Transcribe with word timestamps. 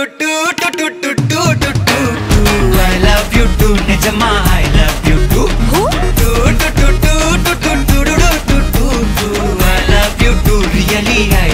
too 0.00 0.06
too 0.20 0.32
too 0.60 0.68
too 0.78 0.88
too 1.02 1.12
too 1.30 1.42
too 1.60 1.70
too 1.88 1.98
too 2.28 2.78
I 2.84 2.98
love 3.04 3.36
you 3.38 3.44
too 3.60 3.74
Nizma 3.88 4.30
I 4.52 4.64
love 4.76 5.08
you 5.08 5.16
too 5.32 5.46
too 5.72 5.84
too 6.20 6.30
too 6.60 6.70
too 6.78 6.86
too 7.04 7.64
too 7.64 7.74
too 7.84 8.34
too 8.48 8.60
too 8.76 8.88
too 9.18 9.28
I 9.70 9.80
love 9.90 10.24
you 10.24 10.32
too 10.46 10.60
really 10.74 11.20
I 11.42 11.49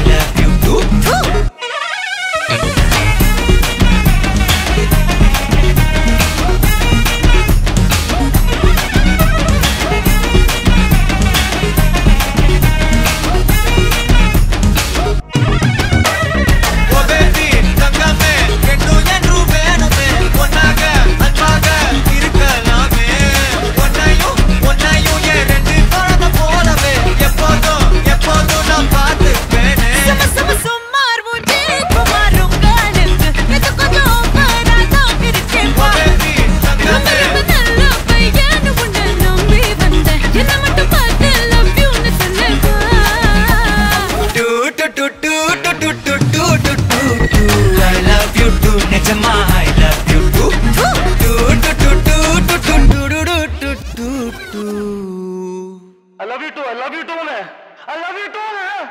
I 56.21 56.27
love 56.29 56.43
you 56.43 56.51
too 56.57 56.63
I 56.69 56.75
love 56.75 56.95
you 56.95 57.03
too 57.11 57.15
मैं 57.25 57.43
I 57.89 57.99
love 58.01 58.19
you 58.19 58.27
too 58.37 58.41
मैं 58.55 58.85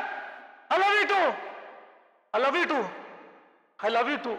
I 0.72 0.78
love 0.78 0.94
you 0.98 1.04
too 1.12 1.20
I 2.34 2.40
love 2.42 2.56
you 2.56 2.64
too 2.72 2.78
I 3.78 3.90
love 3.96 4.10
you 4.10 4.16
too 4.26 4.36